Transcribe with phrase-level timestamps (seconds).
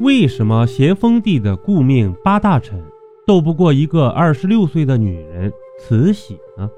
[0.00, 2.80] 为什么咸丰帝的顾命八大臣
[3.26, 6.70] 斗不过一个二十六岁的女人慈禧呢？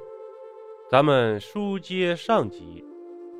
[0.91, 2.83] 咱们书接上集，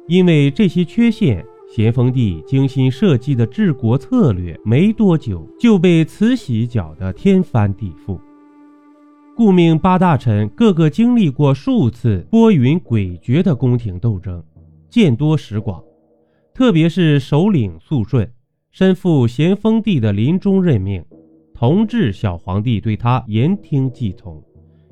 [0.07, 8.21] 因为这些缺陷，咸丰帝精心设计的治国策略没多久就被慈禧搅得天翻地覆。
[9.35, 14.45] 顾命八大臣个个经历过数次波云诡谲的宫廷斗争，
[14.91, 15.83] 见多识广，
[16.53, 18.31] 特别是首领肃顺。
[18.71, 21.05] 身负咸丰帝的临终任命，
[21.53, 24.43] 同治小皇帝对他言听计从，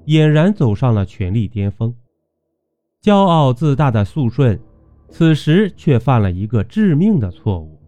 [0.06, 1.94] 俨然走上了权力巅峰。
[3.00, 4.58] 骄傲自大的肃顺，
[5.08, 7.80] 此时却犯了一个致命的错误，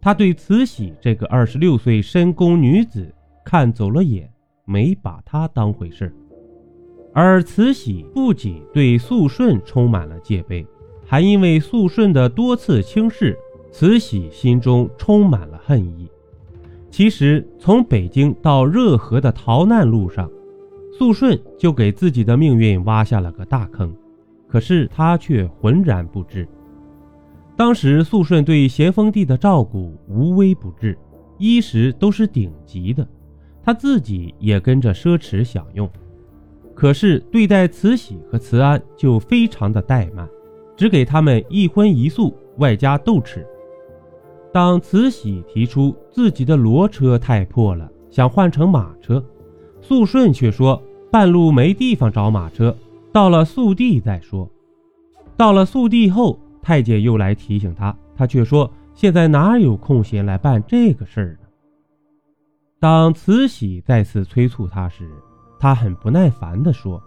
[0.00, 3.14] 他对慈禧这个二十六岁深宫女子
[3.44, 4.28] 看走了眼，
[4.64, 6.12] 没把她当回事
[7.14, 10.66] 而慈禧不仅对肃顺充满了戒备，
[11.06, 13.38] 还因为肃顺的多次轻视。
[13.70, 16.08] 慈禧心中充满了恨意。
[16.90, 20.28] 其实，从北京到热河的逃难路上，
[20.98, 23.94] 肃顺就给自己的命运挖下了个大坑，
[24.48, 26.48] 可是他却浑然不知。
[27.56, 30.96] 当时，肃顺对咸丰帝的照顾无微不至，
[31.38, 33.06] 衣食都是顶级的，
[33.62, 35.88] 他自己也跟着奢侈享用。
[36.74, 40.26] 可是，对待慈禧和慈安就非常的怠慢，
[40.76, 43.44] 只给他们一荤一素，外加豆豉。
[44.58, 49.24] 当慈禧提出自己的骡车太破了，想换成马车，
[49.80, 52.76] 肃顺却说半路没地方找马车，
[53.12, 54.50] 到了肃帝再说。
[55.36, 61.48] 到了肃帝后，太监又来提醒他，他却说现在哪有空闲来办这个事儿呢？
[62.80, 65.08] 当慈禧再次催促他时，
[65.60, 67.00] 他很不耐烦地说：“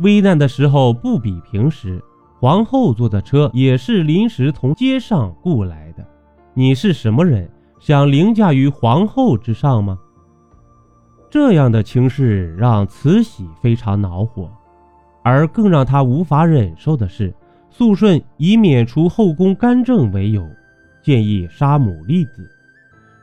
[0.00, 2.02] 危难的时候不比平时，
[2.40, 6.02] 皇后坐的车也是临时从街上雇来的。”
[6.58, 7.48] 你是什么人？
[7.78, 9.96] 想凌驾于皇后之上吗？
[11.30, 14.50] 这样的轻视让慈禧非常恼火，
[15.22, 17.32] 而更让她无法忍受的是，
[17.70, 20.44] 肃顺以免除后宫干政为由，
[21.00, 22.50] 建议杀母立子。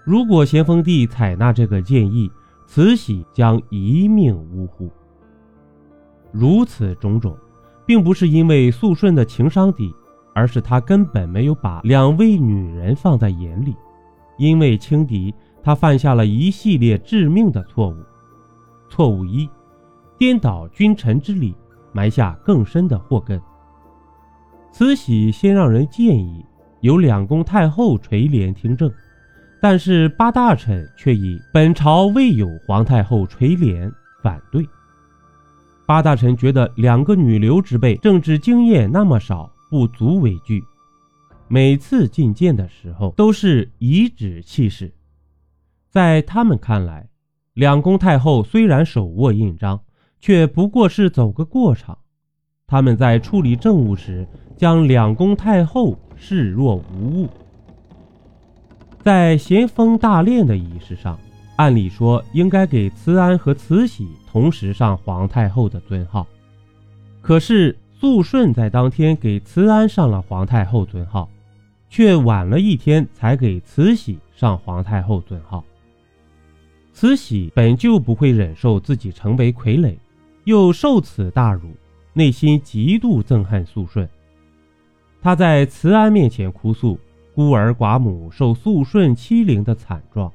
[0.05, 2.31] 如果咸丰帝采纳这个建议，
[2.65, 4.89] 慈禧将一命呜呼。
[6.31, 7.37] 如此种种，
[7.85, 9.93] 并不是因为肃顺的情商低。
[10.35, 13.73] 而是他根本没有把两位女人放在眼里，
[14.37, 17.95] 因为轻敌，他犯下了一系列致命的错误。
[18.89, 19.49] 错误一，
[20.17, 21.55] 颠倒君臣之礼，
[21.93, 23.41] 埋下更深的祸根。
[24.73, 26.45] 慈禧先让人建议
[26.81, 28.91] 由两宫太后垂帘听政，
[29.61, 33.89] 但是八大臣却以本朝未有皇太后垂帘
[34.21, 34.67] 反对。
[35.85, 39.49] 八大臣觉得两个女流之辈政治经验那么少。
[39.69, 40.63] 不足为惧，
[41.47, 44.93] 每次觐见的时候都是颐指气使。
[45.89, 47.09] 在他们看来，
[47.53, 49.81] 两宫太后虽然手握印章，
[50.19, 51.97] 却不过是走个过场。
[52.67, 57.29] 他们在处理政务时，将两宫太后视若无物。
[59.01, 61.19] 在咸丰大殓的仪式上，
[61.57, 66.25] 按理说应该给慈安和慈禧同时上皇太后的尊号，
[67.21, 67.75] 可是。
[68.05, 71.27] 肃顺在当天给慈安上了皇太后尊号，
[71.89, 75.65] 却晚了一天才给慈禧上皇太后尊号。
[76.93, 79.97] 慈禧本就不会忍受自己成为傀儡，
[80.43, 81.71] 又受此大辱，
[82.13, 84.07] 内心极度憎恨肃顺。
[85.19, 86.99] 她在慈安面前哭诉
[87.33, 90.31] 孤儿寡母受肃顺欺凌的惨状，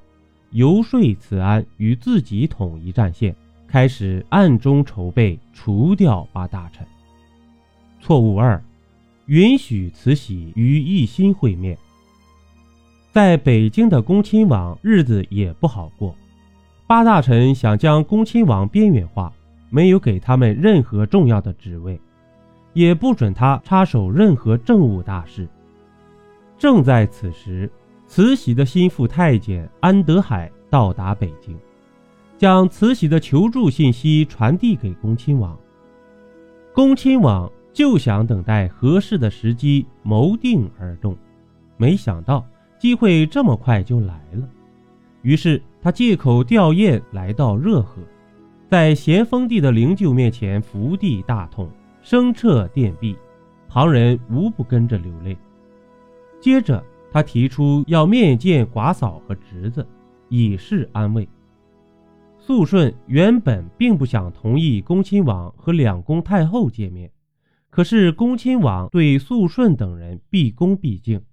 [0.50, 3.32] 游说慈安与自己统一战线，
[3.68, 6.84] 开始暗中筹备除掉八大臣。
[8.00, 8.62] 错误二，
[9.26, 11.76] 允许慈禧与奕欣会面。
[13.10, 16.16] 在北京的恭亲王日子也不好过，
[16.86, 19.32] 八大臣想将恭亲王边缘化，
[19.68, 22.00] 没有给他们任何重要的职位，
[22.72, 25.48] 也不准他插手任何政务大事。
[26.56, 27.70] 正在此时，
[28.06, 31.58] 慈禧的心腹太监安德海到达北京，
[32.38, 35.58] 将慈禧的求助信息传递给恭亲王。
[36.72, 37.50] 恭亲王。
[37.72, 41.16] 就想等待合适的时机谋定而动，
[41.76, 42.44] 没想到
[42.78, 44.48] 机会这么快就来了。
[45.22, 48.02] 于是他借口吊唁来到热河，
[48.68, 51.70] 在咸丰帝的灵柩面前伏地大痛，
[52.02, 53.16] 声彻殿壁，
[53.68, 55.36] 旁人无不跟着流泪。
[56.40, 56.82] 接着
[57.12, 59.86] 他提出要面见寡嫂和侄子，
[60.28, 61.28] 以示安慰。
[62.38, 67.10] 肃顺原本并不想同意恭亲王和两宫太后见面。
[67.70, 71.24] 可是恭亲王对肃顺等人毕恭毕敬，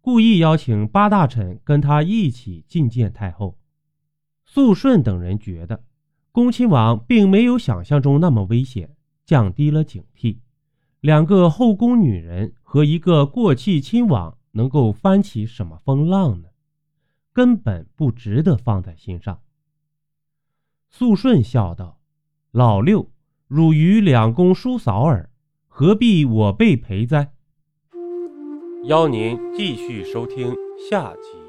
[0.00, 3.58] 故意邀请八大臣跟他一起觐见太后。
[4.44, 5.82] 肃顺等人觉得，
[6.30, 8.94] 恭亲王并没有想象中那么危险，
[9.24, 10.38] 降低了警惕。
[11.00, 16.48] 两个后宫女人和一个过气亲王，能够翻起什么风浪呢？
[17.32, 19.40] 根本不值得放在心上。
[20.90, 21.98] 肃顺笑道
[22.52, 23.10] ：“老六，
[23.48, 25.30] 汝与两宫叔嫂耳，
[25.82, 27.32] 何必我辈陪哉？”
[28.86, 30.54] 邀您继续收听
[30.88, 31.41] 下集。